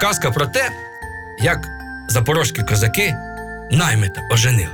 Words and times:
казка 0.00 0.30
про 0.30 0.46
те, 0.46 0.70
як 1.38 1.68
запорожські 2.08 2.62
козаки 2.62 3.14
наймита 3.70 4.20
оженили. 4.30 4.68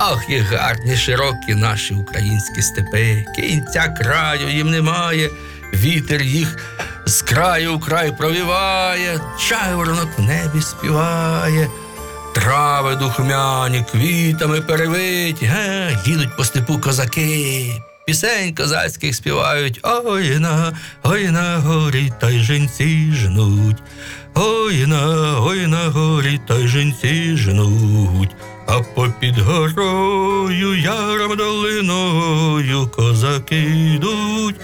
Ах, 0.00 0.24
і 0.28 0.38
гарні, 0.38 0.96
широкі 0.96 1.54
наші 1.54 1.94
українські 1.94 2.62
степи, 2.62 3.24
кінця 3.36 3.88
краю 3.88 4.48
їм 4.48 4.70
немає, 4.70 5.30
вітер 5.74 6.22
їх 6.22 6.56
з 7.06 7.22
краю 7.22 7.76
в 7.76 7.80
край 7.80 8.16
провіває, 8.16 9.20
чайворонок 9.38 10.18
в 10.18 10.22
небі 10.22 10.62
співає, 10.62 11.68
трави 12.34 12.96
духмяні, 12.96 13.84
квітами 13.92 14.60
перевиті, 14.60 15.46
ге, 15.46 15.98
їдуть 16.04 16.36
по 16.36 16.44
степу 16.44 16.78
козаки. 16.78 17.82
Пісень 18.08 18.54
козацьких 18.54 19.14
співають 19.14 19.80
Ой 19.82 20.38
на, 20.38 20.72
ой 21.02 21.30
на 21.30 21.58
горі, 21.58 22.12
та 22.20 22.30
й 22.30 22.38
жінці 22.38 23.12
жнуть. 23.12 23.76
Ой 24.34 24.86
на, 24.86 25.36
ой 25.40 25.66
на 25.66 25.88
горі, 25.88 26.40
та 26.48 26.58
й 26.58 26.68
жінці 26.68 27.36
жнуть. 27.36 28.30
А 28.66 28.80
попід 28.80 29.38
горою, 29.38 30.80
яром 30.80 31.36
долиною 31.36 32.88
козаки 32.88 33.62
йдуть. 33.94 34.56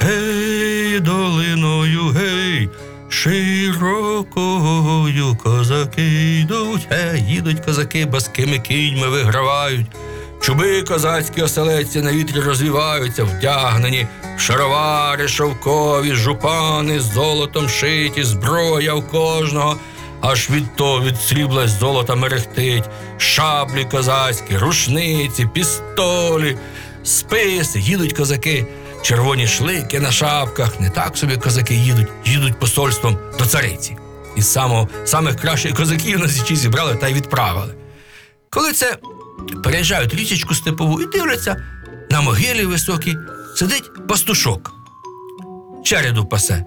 Гей, 0.00 1.00
долиною, 1.00 2.02
гей, 2.08 2.68
широкою 3.08 4.16
козаки 5.42 6.40
йдуть. 6.40 6.86
Гей, 6.90 7.22
їдуть 7.28 7.60
козаки, 7.60 8.06
баскими 8.06 8.58
кіньми 8.58 9.08
вигравають. 9.08 9.86
Чуби 10.44 10.82
козацькі 10.82 11.42
оселедці 11.42 12.02
на 12.02 12.12
вітрі 12.12 12.40
розвіваються, 12.40 13.24
вдягнені 13.24 14.06
шаровари 14.38 15.28
шовкові, 15.28 16.14
жупани 16.14 17.00
з 17.00 17.12
золотом 17.12 17.68
шиті, 17.68 18.24
зброя 18.24 18.94
в 18.94 19.08
кожного, 19.08 19.76
аж 20.20 20.50
від 20.50 20.76
то 20.76 21.00
від 21.00 21.16
срібла 21.16 21.68
золота 21.68 22.14
мерехтить, 22.14 22.84
шаблі 23.18 23.84
козацькі, 23.84 24.56
рушниці, 24.56 25.48
пістолі, 25.52 26.58
списи, 27.04 27.80
їдуть 27.80 28.12
козаки, 28.12 28.66
червоні 29.02 29.46
шлики 29.46 30.00
на 30.00 30.12
шапках. 30.12 30.80
Не 30.80 30.90
так 30.90 31.16
собі 31.16 31.36
козаки 31.36 31.74
їдуть, 31.74 32.08
їдуть 32.24 32.58
посольством 32.58 33.18
до 33.38 33.46
цариці. 33.46 33.96
І 34.36 34.42
самого, 34.42 34.88
самих 35.04 35.36
кращих 35.36 35.74
козаків 35.74 36.18
на 36.18 36.28
січі 36.28 36.56
зібрали 36.56 36.94
та 36.94 37.08
й 37.08 37.14
відправили. 37.14 37.74
Коли 38.50 38.72
це 38.72 38.98
переїжджають 39.64 40.14
річечку 40.14 40.54
степову 40.54 41.00
і 41.00 41.06
дивляться, 41.06 41.64
на 42.10 42.20
могилі 42.20 42.66
високій 42.66 43.16
сидить 43.56 44.06
пастушок. 44.08 44.72
Череду 45.84 46.26
пасе. 46.26 46.64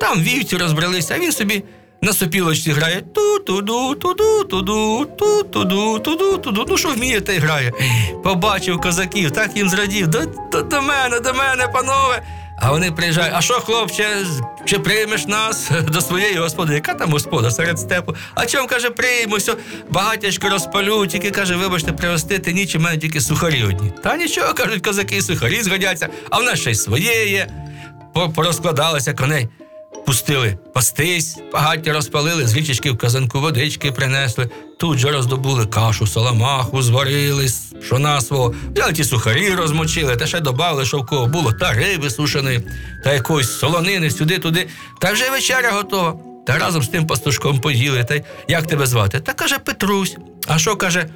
Там 0.00 0.20
вівці 0.20 0.56
розбралися, 0.56 1.14
а 1.14 1.18
він 1.18 1.32
собі 1.32 1.64
на 2.02 2.12
сопілочці 2.12 2.72
грає 2.72 3.02
ту-ту-ду, 3.14 3.94
ту-ду, 3.94 4.44
ту-ду, 4.44 5.06
ту-ту-ду, 5.18 5.98
ту-ду, 5.98 6.38
ту-ду. 6.38 6.66
Ну 6.68 6.76
що 6.76 6.88
вміє, 6.88 7.20
та 7.20 7.32
й 7.32 7.38
грає. 7.38 7.72
Побачив 8.24 8.80
козаків, 8.80 9.30
так 9.30 9.56
їм 9.56 9.68
зрадів. 9.68 10.06
До, 10.06 10.22
до, 10.52 10.62
до 10.62 10.82
мене, 10.82 11.20
до 11.20 11.34
мене, 11.34 11.68
панове. 11.68 12.22
А 12.56 12.70
вони 12.70 12.92
приїжджають, 12.92 13.32
а 13.36 13.40
що, 13.40 13.54
хлопче, 13.54 14.26
чи 14.64 14.78
приймеш 14.78 15.26
нас 15.26 15.70
до 15.88 16.00
своєї 16.00 16.36
господи? 16.36 16.74
Яка 16.74 16.94
там 16.94 17.10
господа 17.10 17.50
серед 17.50 17.78
степу? 17.78 18.14
А 18.34 18.46
чому, 18.46 18.68
каже, 18.68 18.90
прийму, 18.90 19.36
все, 19.36 19.54
багатячко 19.90 20.48
розпалю, 20.48 21.06
тільки 21.06 21.30
каже, 21.30 21.56
вибачте, 21.56 21.92
пригостити 21.92 22.52
ніч, 22.52 22.76
у 22.76 22.80
мене 22.80 22.98
тільки 22.98 23.20
сухарі 23.20 23.64
одні. 23.64 23.92
Та 24.02 24.16
нічого, 24.16 24.54
кажуть, 24.54 24.84
козаки, 24.86 25.22
сухарі 25.22 25.62
згодяться, 25.62 26.08
а 26.30 26.38
в 26.38 26.42
нас 26.42 26.60
ще 26.60 26.70
й 26.70 26.74
своє 26.74 27.26
є. 27.26 27.48
Порозкладалися 28.34 29.14
коней. 29.14 29.48
Пустили 30.06 30.58
пастись, 30.74 31.38
багаття 31.52 31.92
розпалили, 31.92 32.46
з 32.46 32.54
річечки 32.56 32.90
в 32.90 32.98
казанку 32.98 33.40
водички 33.40 33.92
принесли, 33.92 34.50
тут 34.78 34.98
же 34.98 35.10
роздобули 35.10 35.66
кашу, 35.66 36.06
саламаху, 36.06 36.82
зварили, 36.82 37.48
з 37.84 37.86
пшона 37.86 38.20
свого, 38.20 38.54
взяли 38.74 38.92
ті 38.92 39.04
сухарі 39.04 39.50
розмочили, 39.50 40.16
та 40.16 40.26
ще 40.26 40.40
додали, 40.40 40.84
що 40.84 40.98
в 40.98 41.06
кого 41.06 41.26
було, 41.26 41.52
та 41.52 41.72
риби 41.72 42.10
сушеної, 42.10 42.62
та 43.04 43.12
якоїсь 43.12 43.50
солонини 43.50 44.10
сюди-туди. 44.10 44.68
Та 45.00 45.12
вже 45.12 45.30
вечеря 45.30 45.70
готова. 45.72 46.14
Та 46.46 46.58
разом 46.58 46.82
з 46.82 46.88
тим 46.88 47.06
пастушком 47.06 47.60
поїли. 47.60 48.04
Та 48.04 48.20
як 48.48 48.66
тебе 48.66 48.86
звати? 48.86 49.20
Та 49.20 49.32
каже 49.32 49.58
Петрусь. 49.58 50.16
А 50.46 50.58
що 50.58 50.76
каже? 50.76 51.06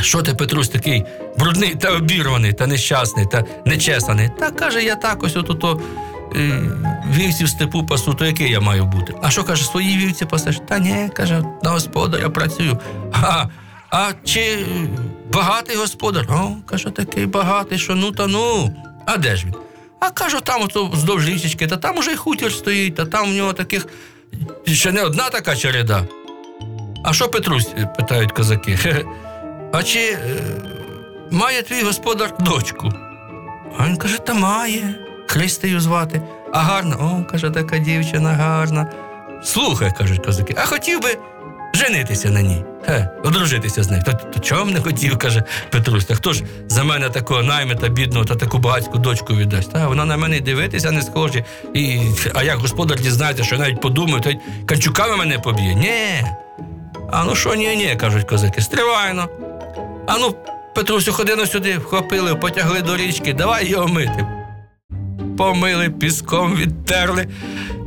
Що 0.00 0.22
ти, 0.22 0.34
Петрусь, 0.34 0.68
такий 0.68 1.04
брудний 1.38 1.74
та 1.74 1.90
обірваний, 1.90 2.52
та 2.52 2.66
нещасний, 2.66 3.26
та 3.26 3.44
нечесаний? 3.66 4.30
Та 4.38 4.50
каже, 4.50 4.82
я 4.82 4.96
так 4.96 5.22
ось 5.22 5.36
ото 5.36 5.80
е, 6.36 6.62
вівці 7.14 7.44
в 7.44 7.48
степу 7.48 7.86
пасу, 7.86 8.14
то 8.14 8.26
який 8.26 8.50
я 8.50 8.60
маю 8.60 8.84
бути? 8.84 9.14
А 9.22 9.30
що 9.30 9.44
каже, 9.44 9.64
свої 9.64 9.96
вівці 9.96 10.24
пасеш? 10.24 10.60
Та 10.68 10.78
ні, 10.78 11.10
каже, 11.14 11.42
на 11.62 11.70
господаря 11.70 12.28
працюю. 12.28 12.78
А, 13.12 13.44
а 13.90 14.12
чи 14.24 14.66
багатий 15.32 15.76
господар? 15.76 16.26
О, 16.30 16.50
каже, 16.66 16.90
такий 16.90 17.26
багатий, 17.26 17.78
що 17.78 17.94
ну 17.94 18.12
та 18.12 18.26
ну. 18.26 18.74
А 19.06 19.16
де 19.16 19.36
ж 19.36 19.46
він? 19.46 19.54
А 20.00 20.10
кажу, 20.10 20.40
там 20.40 20.62
ото 20.62 20.86
вздовж 20.86 21.28
річечки, 21.28 21.66
та 21.66 21.76
там 21.76 21.98
уже 21.98 22.10
й 22.12 22.16
хутір 22.16 22.52
стоїть, 22.52 22.94
та 22.94 23.04
там 23.06 23.30
в 23.30 23.34
нього 23.34 23.52
таких 23.52 23.86
ще 24.66 24.92
не 24.92 25.02
одна 25.02 25.30
така 25.30 25.56
череда. 25.56 26.04
А 27.04 27.12
що 27.12 27.28
Петрусь? 27.28 27.68
е, 27.78 27.86
питають 27.96 28.32
козаки. 28.32 29.04
А 29.72 29.82
чи 29.82 29.98
е, 29.98 30.18
має 31.30 31.62
твій 31.62 31.82
господар 31.82 32.34
дочку? 32.40 32.88
А 33.78 33.86
він 33.86 33.96
каже, 33.96 34.18
та 34.18 34.34
має. 34.34 34.94
Христею 35.26 35.80
звати. 35.80 36.22
А 36.52 36.58
гарна? 36.58 36.96
О, 36.96 37.24
каже, 37.30 37.50
така 37.50 37.78
дівчина 37.78 38.32
гарна. 38.32 38.92
Слухай, 39.44 39.92
кажуть 39.98 40.24
козаки, 40.26 40.54
а 40.58 40.66
хотів 40.66 41.00
би 41.02 41.18
женитися 41.74 42.30
на 42.30 42.42
ній. 42.42 42.64
Хе, 42.86 43.08
одружитися 43.24 43.82
з 43.82 43.90
нею. 43.90 44.02
То, 44.06 44.12
то 44.12 44.40
чого 44.40 44.64
б 44.64 44.70
не 44.70 44.80
хотів, 44.80 45.18
каже 45.18 45.42
Петрусь. 45.70 46.04
Та 46.04 46.14
хто 46.14 46.32
ж 46.32 46.42
за 46.68 46.84
мене 46.84 47.08
такого 47.08 47.42
наймита 47.42 47.88
бідного 47.88 48.24
та 48.24 48.34
таку 48.34 48.58
багатську 48.58 48.98
дочку 48.98 49.34
віддасть? 49.34 49.72
Та 49.72 49.88
вона 49.88 50.04
на 50.04 50.16
мене 50.16 50.40
дивитися 50.40 50.90
не 50.90 51.02
схожі. 51.02 51.44
І, 51.74 52.00
а 52.34 52.42
як 52.42 52.58
господар 52.58 53.00
дізнається, 53.00 53.44
що 53.44 53.58
навіть 53.58 53.80
подумає, 53.80 54.20
то 54.20 54.30
й 54.30 54.38
канчуками 54.66 55.16
мене 55.16 55.38
поб'є. 55.38 55.74
Ні. 55.74 56.24
А 57.12 57.24
ну 57.24 57.34
що, 57.34 57.54
ні, 57.54 57.76
ні, 57.76 57.96
кажуть 57.96 58.28
козаки, 58.28 58.60
стривайно. 58.60 59.28
А 60.06 60.18
ну, 60.18 60.34
Петрусю, 60.74 61.12
ходи 61.12 61.36
на 61.36 61.46
сюди, 61.46 61.78
вхопили, 61.78 62.34
потягли 62.34 62.82
до 62.82 62.96
річки, 62.96 63.32
давай 63.32 63.68
його 63.68 63.88
мити. 63.88 64.26
Помили, 65.38 65.90
піском 65.90 66.56
відтерли, 66.56 67.28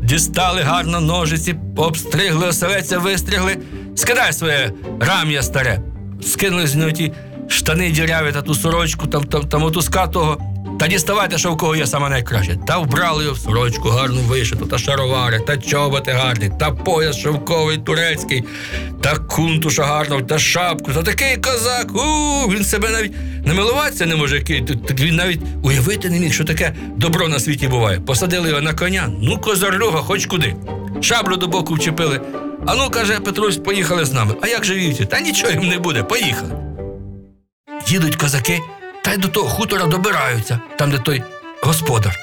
дістали 0.03 0.61
гарно 0.61 0.99
ножиці, 0.99 1.55
обстригли, 1.77 2.47
оселеця 2.47 2.97
вистригли, 2.97 3.57
скидай 3.95 4.33
своє 4.33 4.71
рам'я 4.99 5.43
старе, 5.43 5.79
скинули 6.21 6.67
з 6.67 6.75
нього 6.75 6.91
ті 6.91 7.11
штани 7.47 7.91
діряві 7.91 8.31
та 8.31 8.41
ту 8.41 8.55
сорочку, 8.55 9.07
там, 9.07 9.23
там, 9.23 9.43
там 9.43 9.63
отуска 9.63 10.07
того. 10.07 10.37
Та 10.79 10.87
діставайте, 10.87 11.37
що 11.37 11.51
в 11.51 11.57
кого 11.57 11.75
є 11.75 11.87
саме 11.87 12.09
найкраще. 12.09 12.57
Та 12.67 12.77
вбрали 12.77 13.23
його 13.23 13.35
в 13.35 13.39
сорочку 13.39 13.89
гарну 13.89 14.21
вишиту, 14.21 14.65
та 14.65 14.77
шаровари, 14.77 15.39
та 15.39 15.57
чоботи 15.57 16.11
гарні, 16.11 16.51
та 16.59 16.71
пояс 16.71 17.17
шовковий 17.17 17.77
турецький, 17.77 18.43
та 19.01 19.17
кунтуша 19.17 19.83
гарного, 19.83 20.21
та 20.21 20.39
шапку. 20.39 20.91
Та 20.91 21.03
такий 21.03 21.37
козак. 21.37 21.95
У, 21.95 22.51
він 22.51 22.63
себе 22.63 22.89
навіть 22.89 23.13
не 23.45 23.53
милуватися 23.53 24.05
не 24.05 24.15
може. 24.15 24.43
Він 24.99 25.15
навіть 25.15 25.41
уявити 25.63 26.09
не 26.09 26.19
міг, 26.19 26.33
що 26.33 26.43
таке 26.43 26.75
добро 26.95 27.27
на 27.27 27.39
світі 27.39 27.67
буває. 27.67 27.99
Посадили 27.99 28.49
його 28.49 28.61
на 28.61 28.73
коня, 28.73 29.09
ну 29.21 29.37
козарлюга, 29.37 29.99
хоч 29.99 30.25
куди. 30.25 30.55
Шаблю 31.01 31.37
до 31.37 31.47
боку 31.47 31.73
вчепили. 31.73 32.21
А 32.67 32.75
ну, 32.75 32.89
каже 32.89 33.19
Петрусь, 33.19 33.57
поїхали 33.57 34.05
з 34.05 34.13
нами. 34.13 34.35
А 34.41 34.47
як 34.47 34.65
же? 34.65 35.05
Та 35.05 35.19
нічого 35.19 35.51
їм 35.51 35.67
не 35.67 35.79
буде, 35.79 36.03
поїхали. 36.03 36.51
Їдуть 37.87 38.15
козаки, 38.15 38.59
та 39.03 39.13
й 39.13 39.17
до 39.17 39.27
того 39.27 39.49
хутора 39.49 39.85
добираються, 39.85 40.59
там, 40.77 40.91
де 40.91 40.99
той 40.99 41.23
господар. 41.61 42.15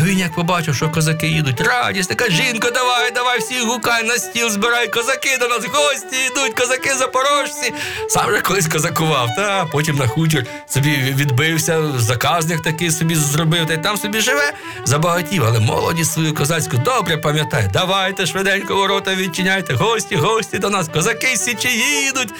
А 0.00 0.04
він 0.04 0.18
як 0.18 0.32
побачив, 0.34 0.74
що 0.74 0.90
козаки 0.90 1.26
їдуть, 1.26 1.60
радість, 1.60 2.08
така 2.08 2.30
жінка, 2.30 2.70
давай, 2.70 3.10
давай, 3.10 3.38
всіх 3.38 3.64
гукай 3.66 4.04
на 4.04 4.14
стіл, 4.18 4.50
збирай 4.50 4.88
козаки 4.88 5.36
до 5.40 5.48
нас, 5.48 5.64
гості 5.72 6.16
йдуть, 6.26 6.54
козаки 6.60 6.94
запорожці. 6.94 7.72
Сам 8.08 8.30
же 8.30 8.40
колись 8.40 8.68
козакував, 8.68 9.28
та 9.36 9.64
потім 9.72 9.96
на 9.96 10.06
хутір 10.06 10.46
собі 10.68 10.96
відбився, 10.96 11.82
заказник 11.98 12.62
такий 12.62 12.90
собі 12.90 13.14
зробив, 13.14 13.66
та 13.66 13.74
й 13.74 13.78
там 13.78 13.96
собі 13.96 14.20
живе, 14.20 14.52
забагатів, 14.84 15.44
але 15.44 15.58
молодість 15.60 16.12
свою 16.12 16.34
козацьку 16.34 16.76
добре 16.76 17.16
пам'ятає. 17.16 17.70
Давайте 17.72 18.26
швиденько 18.26 18.74
ворота 18.76 19.14
відчиняйте, 19.14 19.74
гості, 19.74 20.16
гості 20.16 20.58
до 20.58 20.70
нас, 20.70 20.88
козаки 20.88 21.36
січі 21.36 21.68
їдуть. 22.04 22.34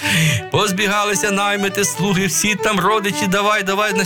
Позбігалися 0.51 1.31
наймити 1.31 1.85
слуги, 1.85 2.25
всі 2.25 2.55
там 2.55 2.79
родичі, 2.79 3.27
давай, 3.27 3.63
давай, 3.63 3.93
на 3.93 4.03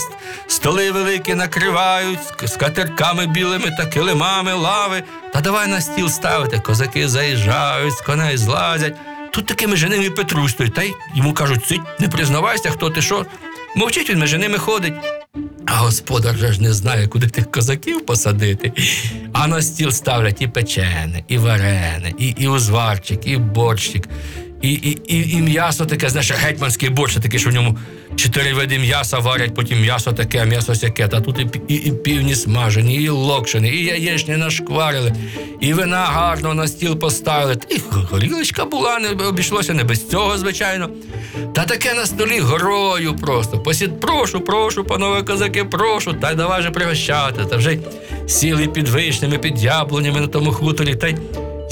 столи 0.48 0.92
великі 0.92 1.36
накривають, 1.36 2.20
з- 2.46 2.56
катерками 2.56 3.28
білими 3.44 3.72
та 3.78 3.86
килимами, 3.86 4.54
лави. 4.54 5.04
Та 5.34 5.42
давай 5.42 5.68
на 5.68 5.82
стіл 5.82 6.10
ставити. 6.10 6.60
Козаки 6.60 7.08
заїжджають, 7.08 7.94
з 7.94 8.02
коней 8.02 8.38
злазять. 8.38 8.96
Тут 9.32 9.46
такими 9.46 9.76
женими 9.76 10.10
Петрусь 10.10 10.52
стоїть, 10.52 10.74
та 10.74 10.84
й 10.84 10.94
йому 11.16 11.34
кажуть, 11.34 11.66
цить, 11.66 11.82
не 12.00 12.08
признавайся, 12.08 12.70
хто 12.70 12.90
ти 12.90 13.02
що. 13.02 13.26
Мовчить 13.76 14.10
він 14.10 14.20
між 14.20 14.34
ними 14.34 14.58
ходить. 14.58 14.94
А 15.66 15.72
господар 15.72 16.38
же 16.38 16.54
ж 16.54 16.62
не 16.62 16.74
знає, 16.74 17.08
куди 17.08 17.28
тих 17.28 17.52
козаків 17.52 18.06
посадити. 18.06 18.72
А 19.34 19.48
на 19.48 19.62
стіл 19.62 19.92
ставлять 19.92 20.42
і 20.42 20.48
печене, 20.48 21.24
і 21.28 21.38
варене, 21.38 22.14
і, 22.18 22.28
і 22.28 22.48
узварчик, 22.48 23.28
і 23.28 23.38
борщик, 23.38 24.10
і, 24.64 24.74
і, 24.74 24.98
і, 25.08 25.32
і 25.32 25.42
м'ясо 25.42 25.86
таке, 25.86 26.10
знаєш, 26.10 26.32
гетьманський 26.32 26.90
борщ, 26.90 27.16
таке, 27.16 27.40
що 27.40 27.50
в 27.50 27.54
ньому 27.54 27.78
чотири 28.16 28.54
види 28.54 28.80
м'яса 28.80 29.20
варять, 29.20 29.56
потім 29.56 29.82
м'ясо 29.82 30.14
таке, 30.14 30.46
м'ясо 30.46 30.76
сяке. 30.76 31.08
Та 31.08 31.22
тут 31.22 31.40
і, 31.40 31.74
і, 31.74 31.76
і 31.76 31.92
півні 31.92 32.36
смажені, 32.36 32.96
і 32.96 33.10
локшені, 33.10 33.70
і 33.70 33.86
яєчні 33.86 34.38
нашкварили, 34.38 35.14
і 35.60 35.74
вина 35.74 36.06
гарно 36.06 36.54
на 36.54 36.68
стіл 36.68 37.00
поставили. 37.00 37.58
І 37.70 37.80
горілочка 38.12 38.66
була, 38.66 39.00
не 39.00 39.26
обійшлося 39.26 39.74
не 39.74 39.84
без 39.84 40.10
цього, 40.10 40.38
звичайно. 40.38 40.90
Та 41.56 41.66
таке 41.66 41.94
на 41.94 42.06
столі 42.06 42.40
горою 42.40 43.16
просто. 43.16 43.60
Посід, 43.60 44.00
прошу, 44.00 44.42
прошу, 44.42 44.84
панове 44.84 45.24
козаки, 45.24 45.64
прошу, 45.64 46.14
та 46.14 46.32
й 46.32 46.36
давай 46.36 46.62
же 46.62 46.72
пригощати. 46.72 47.46
Та 47.46 47.58
вже 47.58 47.78
сіли 48.28 48.68
під 48.68 48.88
вишнями, 48.88 49.38
під 49.38 49.64
яблунями 49.64 50.22
на 50.22 50.28
тому 50.28 50.52
хуторі, 50.52 50.96
та 50.96 51.08
й 51.08 51.16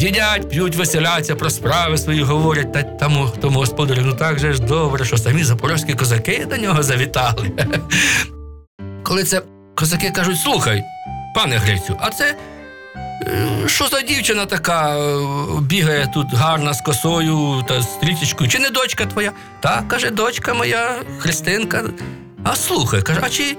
їдять, 0.02 0.50
п'ють, 0.50 0.76
веселяться, 0.76 1.36
про 1.36 1.50
справи 1.50 1.98
свої 1.98 2.24
говорять. 2.24 2.74
Та 2.74 2.84
тому, 2.84 3.30
тому 3.42 3.60
господарю, 3.60 4.02
ну 4.06 4.14
так 4.14 4.40
же 4.40 4.54
ж 4.54 4.62
добре, 4.62 5.06
що 5.06 5.18
самі 5.18 5.44
запорозькі 5.44 5.94
козаки 5.94 6.48
до 6.50 6.58
нього 6.58 6.84
завітали. 6.84 7.52
Коли 9.04 9.24
це 9.24 9.42
козаки 9.76 10.12
кажуть, 10.12 10.38
слухай, 10.40 10.84
пане 11.36 11.58
Грицю, 11.58 11.98
а 12.00 12.10
це 12.10 12.36
Е, 13.28 13.68
Що 13.68 13.88
за 13.88 14.02
дівчина 14.02 14.46
така 14.46 14.98
е, 14.98 15.20
бігає 15.62 16.12
тут 16.14 16.34
гарна 16.34 16.74
з 16.74 16.82
косою 16.82 17.64
та 17.68 17.82
стрічечкою? 17.82 18.50
Чи 18.50 18.60
не 18.60 18.70
дочка 18.70 19.06
твоя? 19.06 19.32
Так, 19.60 19.88
каже, 19.88 20.10
дочка 20.10 20.54
моя, 20.54 20.96
Христинка. 21.20 21.84
А 22.44 22.56
слухай, 22.56 23.02
каже, 23.02 23.20
а 23.24 23.30
чи 23.30 23.58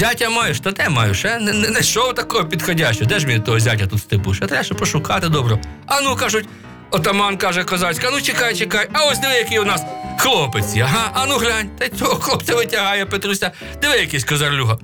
зятя 0.00 0.30
маєш? 0.30 0.60
Та 0.60 0.70
де 0.70 0.88
маєш? 0.88 1.24
Е? 1.24 1.38
Не, 1.40 1.52
не, 1.52 1.68
не 1.68 1.80
йшов 1.80 2.14
такого 2.14 2.44
підходящого. 2.44 3.06
Де 3.06 3.18
ж 3.18 3.26
мені 3.26 3.40
того 3.40 3.60
зятя 3.60 3.86
тут 3.86 4.00
степу? 4.00 4.34
Ще 4.34 4.46
треба 4.46 4.64
ще 4.64 4.74
пошукати 4.74 5.28
добро. 5.28 5.58
А 5.86 6.00
ну 6.00 6.16
кажуть, 6.16 6.48
отаман 6.90 7.36
каже 7.36 7.64
козацька, 7.64 8.10
ну 8.12 8.20
чекай, 8.20 8.56
чекай, 8.56 8.88
а 8.92 9.04
ось 9.04 9.18
диви, 9.18 9.34
який 9.34 9.58
у 9.58 9.64
нас 9.64 9.82
хлопець. 10.18 10.76
Ага, 10.76 11.10
а 11.14 11.26
ну 11.26 11.36
глянь, 11.36 11.70
та 11.78 11.84
й 11.84 11.88
цього 11.88 12.14
хлопця 12.14 12.54
витягає 12.54 13.06
Петруся. 13.06 13.50
Диви, 13.82 13.96
якийсь 13.96 14.24
козарлюга. 14.24 14.78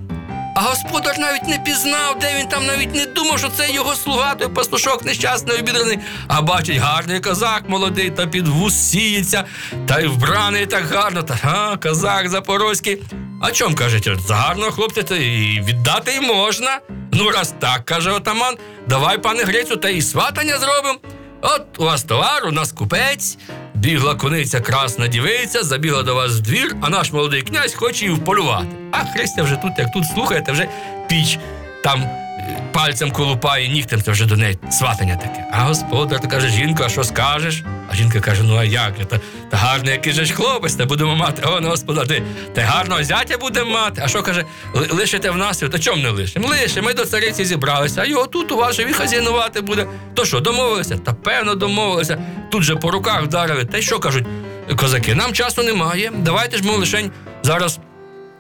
А 0.54 0.60
господар 0.60 1.18
навіть 1.18 1.48
не 1.48 1.58
пізнав, 1.58 2.18
де 2.18 2.38
він 2.38 2.48
там 2.48 2.66
навіть 2.66 2.94
не 2.94 3.06
думав, 3.06 3.38
що 3.38 3.48
це 3.48 3.70
його 3.70 3.94
слуга, 3.94 4.34
той 4.34 4.48
пастушок 4.48 5.04
нещасний 5.04 5.58
обідраний. 5.58 5.98
А 6.28 6.42
бачить, 6.42 6.76
гарний 6.76 7.20
козак 7.20 7.62
молодий, 7.68 8.10
та 8.10 8.26
під 8.26 8.48
вус 8.48 8.74
сіється, 8.74 9.44
та 9.86 10.00
й 10.00 10.06
вбраний 10.06 10.66
так 10.66 10.84
гарно, 10.86 11.22
та 11.22 11.38
а, 11.42 11.76
козак 11.76 12.28
запорозький. 12.28 13.02
А 13.41 13.50
чом 13.50 13.75
кажуть, 13.75 14.09
за 14.27 14.35
гарного 14.35 14.71
хлопця 14.71 15.17
і 15.17 15.61
віддати 15.65 16.12
й 16.12 16.21
можна. 16.21 16.81
Ну, 17.12 17.31
раз 17.31 17.55
так, 17.59 17.85
каже 17.85 18.11
отаман, 18.11 18.56
давай, 18.88 19.19
пане 19.19 19.44
Грицю, 19.44 19.77
та 19.77 19.88
і 19.88 20.03
сватання 20.03 20.59
зробимо. 20.59 20.99
От 21.43 21.62
у 21.79 21.85
вас 21.85 22.03
товар, 22.03 22.47
у 22.47 22.50
нас 22.53 22.73
купець. 22.73 23.38
Бігла 23.75 24.15
кониця 24.15 24.61
красна 24.61 25.06
дівиця, 25.06 25.62
забігла 25.62 26.03
до 26.03 26.15
вас 26.15 26.33
в 26.33 26.41
двір, 26.41 26.77
а 26.81 26.88
наш 26.88 27.12
молодий 27.12 27.43
князь 27.43 27.75
хоче 27.75 28.05
її 28.05 28.17
вполювати. 28.17 28.67
А 28.93 29.05
Христя 29.05 29.43
вже 29.43 29.56
тут, 29.56 29.73
як 29.79 29.93
тут 29.93 30.05
слухаєте, 30.15 30.53
вже 30.53 30.69
піч 31.09 31.38
там 31.83 32.05
пальцем 32.72 33.10
колупає, 33.10 33.69
нігтем 33.69 34.02
це 34.02 34.10
вже 34.10 34.26
до 34.26 34.37
неї 34.37 34.58
сватання 34.70 35.16
таке. 35.16 35.44
А 35.52 35.62
господар 35.62 36.20
то 36.20 36.28
каже, 36.28 36.48
жінко, 36.48 36.82
а 36.87 36.88
що 36.88 37.04
скажеш? 37.04 37.62
А 37.90 37.94
жінка 37.94 38.20
каже: 38.20 38.43
ну 38.43 38.56
а 38.56 38.64
як? 38.64 39.08
Та, 39.08 39.20
та 39.50 39.56
гарний 39.56 39.93
який 39.93 40.12
же 40.12 40.25
ж 40.25 40.32
хлопець, 40.32 40.75
та 40.75 40.87
будемо 40.87 41.16
мати. 41.16 41.43
О, 41.46 41.60
ну, 41.60 41.69
господа, 41.69 42.04
ти, 42.04 42.22
та 42.54 42.62
гарного 42.62 43.04
зятя 43.04 43.38
будемо 43.38 43.70
мати. 43.70 44.02
А 44.04 44.08
що 44.08 44.22
каже, 44.22 44.44
«Ли- 44.75 44.88
лишите 44.90 45.31
в 45.31 45.37
нас? 45.37 45.58
Та 45.58 45.78
чому 45.78 46.02
не 46.02 46.10
лишимо? 46.10 46.48
Лишимо, 46.48 46.87
ми 46.87 46.94
до 46.94 47.06
цариці 47.06 47.44
зібралися, 47.44 48.00
а 48.00 48.04
його 48.04 48.26
тут 48.26 48.52
у 48.52 48.56
вас 48.56 48.76
же 48.76 48.84
він 48.84 48.94
хазяйнувати 48.94 49.60
буде. 49.60 49.87
То 50.14 50.25
що, 50.25 50.40
домовилися? 50.40 50.96
Та 50.96 51.12
певно 51.12 51.54
домовилися. 51.54 52.19
Тут 52.50 52.62
же 52.62 52.76
по 52.76 52.90
руках 52.90 53.22
вдарили. 53.22 53.64
Та 53.64 53.78
й 53.78 53.82
що 53.82 54.00
кажуть 54.00 54.25
козаки? 54.76 55.14
Нам 55.14 55.32
часу 55.32 55.62
немає. 55.62 56.12
Давайте 56.16 56.56
ж 56.56 56.64
ми 56.64 56.76
лишень 56.76 57.10
зараз 57.42 57.78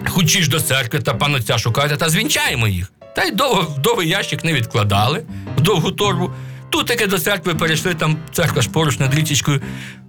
Хочеш 0.08 0.48
до 0.48 0.60
церкви 0.60 1.00
та 1.00 1.14
панотця 1.14 1.58
шукайте 1.58 1.96
та 1.96 2.08
звінчаємо 2.08 2.68
їх. 2.68 2.92
Та 3.16 3.24
й 3.24 3.30
довго 3.30 3.76
довгий 3.78 4.08
ящик 4.08 4.44
не 4.44 4.52
відкладали, 4.52 5.22
в 5.58 5.60
довгу 5.60 5.92
торбу. 5.92 6.30
Тут 6.70 6.86
таки 6.86 7.06
до 7.06 7.18
церкви 7.18 7.54
перейшли, 7.54 7.94
там 7.94 8.16
церква 8.32 8.62
ж 8.62 8.70
поруч 8.70 8.98
над 8.98 9.14
річечкою. 9.14 9.60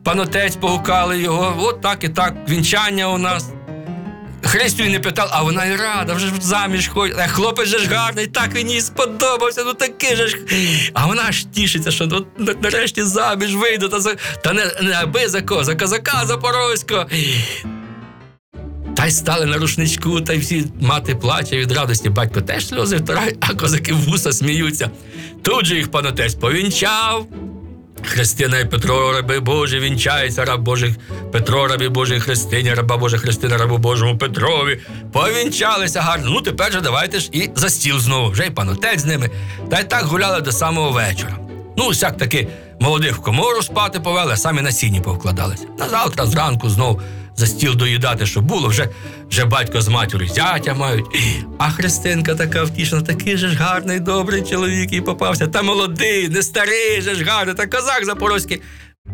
Панотець 0.04 0.56
погукали 0.56 1.22
його, 1.22 1.56
от 1.60 1.82
так 1.82 2.04
і 2.04 2.10
так, 2.10 2.34
вінчання 2.50 3.10
у 3.10 3.18
нас. 3.18 3.50
Христю 4.42 4.84
не 4.84 5.00
питав, 5.00 5.30
а 5.32 5.42
вона 5.44 5.66
й 5.66 5.76
рада, 5.76 6.14
вже 6.14 6.28
ж 6.28 6.34
заміж 6.42 6.88
ходить. 6.88 7.16
А 7.20 7.28
хлопець 7.28 7.68
же 7.68 7.80
ж 7.80 7.88
гарний, 7.88 8.28
так 8.28 8.70
їй 8.70 8.82
сподобався, 8.82 9.64
ну 9.66 9.74
такий 9.74 10.16
же 10.16 10.28
ж. 10.28 10.38
А 10.94 11.06
вона 11.06 11.32
ж 11.32 11.48
тішиться, 11.52 11.92
що 11.92 12.06
ну, 12.06 12.26
нарешті 12.62 13.04
заміж 13.04 13.56
вийде, 13.56 13.88
та, 13.88 14.00
та 14.44 14.54
не, 14.54 14.72
не 14.82 14.94
аби 14.94 15.28
за 15.28 15.42
кого, 15.42 15.64
за 15.64 15.76
козака 15.76 16.26
Запорозького. 16.26 17.06
Та 18.98 19.06
й 19.06 19.12
стали 19.12 19.46
на 19.46 19.58
рушничку, 19.58 20.22
та 20.22 20.34
й 20.34 20.38
всі 20.38 20.66
мати 20.82 21.16
плаче 21.16 21.58
від 21.58 21.72
радості. 21.72 22.10
Батько 22.10 22.42
теж 22.42 22.68
сльози 22.68 22.98
втирає, 22.98 23.36
а 23.40 23.54
козаки 23.54 23.94
вуса 23.94 24.34
сміються. 24.34 24.90
Тут 25.42 25.66
же 25.66 25.76
їх 25.76 25.92
панотець 25.92 26.36
повінчав. 26.36 27.28
Христина 28.04 28.60
і 28.60 28.70
Петро, 28.70 29.14
раби 29.14 29.40
Божі, 29.40 29.80
вінчається, 29.80 30.46
раб 30.46 30.62
Божий 30.62 30.96
Петро, 31.32 31.68
рабі 31.68 31.90
Божій 31.90 32.20
Христині, 32.20 32.74
раба 32.74 32.98
Божа 32.98 33.18
Христина, 33.18 33.58
рабу 33.58 33.78
Божому 33.78 34.18
Петрові. 34.18 34.80
Повінчалися 35.14 36.02
гарно. 36.02 36.30
Ну 36.30 36.42
тепер 36.42 36.72
же 36.72 36.82
давайте 36.82 37.20
ж 37.20 37.30
і 37.32 37.50
за 37.56 37.70
стіл 37.70 38.00
знову. 38.00 38.30
Вже 38.30 38.46
й 38.46 38.50
панотець 38.50 39.00
з 39.00 39.06
ними. 39.06 39.30
Та 39.70 39.80
й 39.80 39.84
так 39.84 40.06
гуляли 40.06 40.42
до 40.42 40.52
самого 40.52 40.92
вечора. 40.92 41.38
Ну, 41.78 41.90
всяк 41.90 42.18
таки 42.18 42.48
молодих 42.80 43.18
в 43.18 43.22
комору 43.22 43.62
спати 43.62 44.00
повели, 44.00 44.38
самі 44.38 44.62
на 44.62 44.72
сіні 44.72 45.02
повкладалися. 45.02 45.66
На 45.80 45.90
завтра 45.90 46.26
зранку 46.26 46.70
знов 46.70 47.02
за 47.36 47.48
стіл 47.48 47.76
доїдати, 47.76 48.26
що 48.26 48.42
було, 48.42 48.68
вже, 48.68 48.90
вже 49.30 49.46
батько 49.46 49.82
з 49.82 49.88
матір'ю 49.88 50.28
зятя 50.30 50.74
мають. 50.74 51.06
А 51.58 51.72
Христинка 51.72 52.36
така 52.36 52.64
втішна, 52.64 53.02
такий 53.02 53.38
же 53.38 53.48
ж 53.48 53.58
гарний, 53.58 54.00
добрий 54.00 54.42
чоловік 54.42 54.94
їй 54.94 55.02
попався. 55.02 55.48
Та 55.48 55.62
молодий, 55.62 56.30
не 56.30 56.44
старий 56.44 57.02
же 57.02 57.16
ж 57.16 57.24
гарний, 57.24 57.56
та 57.56 57.68
козак 57.68 58.06
запорозький. 58.06 58.62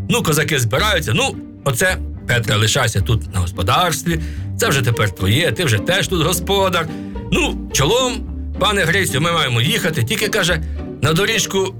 Ну, 0.10 0.24
козаки 0.24 0.60
збираються. 0.60 1.13
Ну, 1.15 1.36
оце, 1.63 1.98
Петре, 2.27 2.56
лишайся 2.56 3.01
тут 3.01 3.33
на 3.33 3.39
господарстві. 3.39 4.21
Це 4.60 4.68
вже 4.69 4.81
тепер 4.81 5.12
твоє, 5.12 5.51
ти 5.51 5.65
вже 5.65 5.77
теж 5.77 6.07
тут 6.07 6.27
господар. 6.27 6.88
Ну, 7.31 7.69
чолом, 7.74 8.30
пане 8.60 8.83
Грицю, 8.83 9.21
ми 9.21 9.31
маємо 9.31 9.62
їхати. 9.62 10.04
Тільки 10.04 10.27
каже, 10.27 10.63
на 11.01 11.13
доріжку 11.13 11.75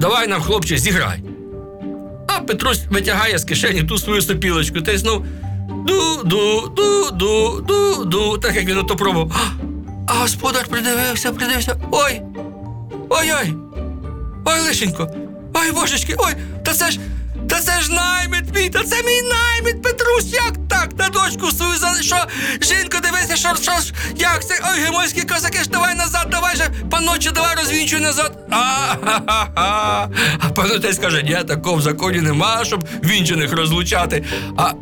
давай 0.00 0.28
нам, 0.28 0.42
хлопче, 0.42 0.78
зіграй. 0.78 1.18
А 2.26 2.40
Петрусь 2.40 2.84
витягає 2.90 3.38
з 3.38 3.44
кишені 3.44 3.82
ту 3.82 3.98
свою 3.98 4.22
сопілочку 4.22 4.80
та 4.80 4.92
й 4.92 4.98
знов 4.98 5.24
ду-ду-ду-ду-ду-ду, 5.86 8.38
так 8.38 8.56
як 8.56 8.64
він 8.64 8.78
ото 8.78 8.96
пробував. 8.96 9.32
А 10.06 10.12
господар 10.12 10.66
придивився, 10.68 11.32
придивився. 11.32 11.76
Ой! 11.90 12.20
Ой-ой! 13.08 13.54
Ой, 14.44 14.60
лишенько! 14.60 15.10
Ой, 15.54 15.72
божечки, 15.72 16.14
ой, 16.18 16.32
та 16.64 16.72
це 16.72 16.90
ж. 16.90 17.00
Та 17.48 17.60
це 17.60 17.80
ж 17.80 17.92
наймит 17.92 18.54
мій, 18.54 18.68
та 18.70 18.82
це 18.82 18.96
мій 19.02 19.22
наймит, 19.22 19.82
Петрусь, 19.82 20.32
як 20.32 20.52
так? 20.68 20.88
На 20.98 21.08
дочку 21.08 21.50
свою 21.50 21.78
за 21.78 22.02
що? 22.02 22.16
Жінко, 22.62 22.98
дивися, 23.02 23.36
що, 23.36 23.48
що 23.62 23.72
ж, 23.80 23.92
як 24.16 24.44
це? 24.46 24.54
Ой, 24.72 24.80
гемойські 24.80 25.22
козаки 25.22 25.58
ж 25.58 25.68
давай 25.70 25.94
назад, 25.94 26.26
давай 26.30 26.56
же, 26.56 26.70
паноче, 26.90 27.30
давай 27.30 27.56
розвінчуй 27.56 28.00
назад. 28.00 28.38
А-ха-ха-ха. 28.50 30.08
А 30.40 30.48
панотець 30.48 30.98
каже, 30.98 31.22
ні, 31.22 31.38
такого 31.48 31.76
в 31.76 31.82
законі 31.82 32.20
нема, 32.20 32.64
щоб 32.64 32.88
вінчених 33.04 33.52
розлучати. 33.52 34.24
А 34.56 34.72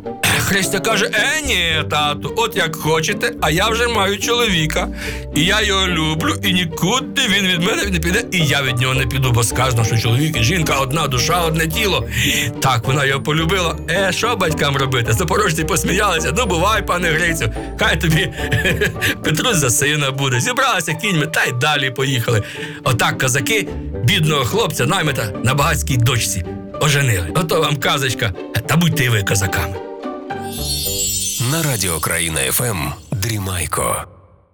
Христя 0.43 0.79
каже: 0.79 1.09
е, 1.13 1.41
ні, 1.41 1.83
тату, 1.89 2.33
от 2.37 2.55
як 2.55 2.75
хочете, 2.75 3.33
а 3.41 3.49
я 3.49 3.69
вже 3.69 3.87
маю 3.87 4.19
чоловіка. 4.19 4.87
І 5.35 5.45
я 5.45 5.61
його 5.61 5.87
люблю, 5.87 6.35
і 6.43 6.53
нікуди 6.53 7.21
він 7.29 7.47
від 7.47 7.63
мене 7.63 7.85
не 7.85 7.99
піде, 7.99 8.23
і 8.31 8.45
я 8.45 8.61
від 8.61 8.77
нього 8.77 8.93
не 8.93 9.05
піду, 9.05 9.31
бо 9.31 9.43
сказано, 9.43 9.85
що 9.85 9.97
чоловік 9.97 10.37
і 10.37 10.43
жінка 10.43 10.75
одна 10.75 11.07
душа, 11.07 11.41
одне 11.41 11.67
тіло. 11.67 12.07
Так 12.61 12.87
вона 12.87 13.05
його 13.05 13.21
полюбила. 13.21 13.77
Е, 13.89 14.11
що 14.11 14.35
батькам 14.35 14.77
робити? 14.77 15.13
Запорожці 15.13 15.63
посміялися. 15.63 16.33
Ну, 16.37 16.45
бувай, 16.45 16.85
пане 16.85 17.09
Грицю, 17.09 17.53
хай 17.79 18.01
тобі 18.01 18.33
Петрусь 19.23 19.57
за 19.57 19.69
сина 19.69 20.11
буде. 20.11 20.39
Зібралися 20.39 20.93
кіньми 20.93 21.27
та 21.27 21.43
й 21.43 21.51
далі 21.51 21.91
поїхали. 21.91 22.43
Отак 22.83 23.17
козаки 23.17 23.67
бідного 24.03 24.45
хлопця 24.45 24.85
наймита 24.85 25.29
на 25.43 25.53
багатській 25.53 25.97
дочці 25.97 26.45
оженили. 26.81 27.27
Ото 27.35 27.61
вам 27.61 27.75
казочка, 27.75 28.33
та 28.67 28.77
будьте 28.77 29.03
і 29.03 29.09
ви 29.09 29.23
козаками. 29.23 29.82
На 31.51 31.63
радіо 31.63 31.99
Країна 31.99 32.39
ФМ 32.51 32.77
Дрімайко. 33.11 34.12